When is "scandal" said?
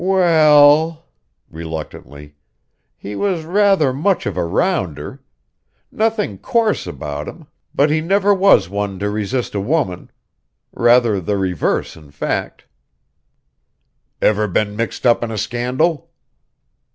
15.37-16.09